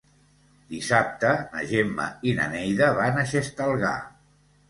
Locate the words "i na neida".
2.31-2.89